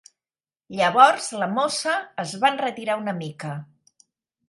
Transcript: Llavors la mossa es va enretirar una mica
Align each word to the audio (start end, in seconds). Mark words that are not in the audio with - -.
Llavors 0.77 1.27
la 1.43 1.49
mossa 1.59 1.95
es 2.27 2.35
va 2.47 2.53
enretirar 2.57 3.01
una 3.07 3.19
mica 3.23 3.57